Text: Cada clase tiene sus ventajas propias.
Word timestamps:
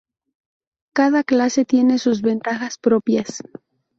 Cada 0.95 1.23
clase 1.23 1.63
tiene 1.63 1.99
sus 1.99 2.23
ventajas 2.23 2.79
propias. 2.79 3.43